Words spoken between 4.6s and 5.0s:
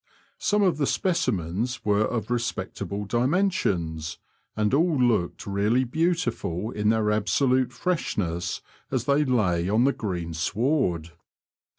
all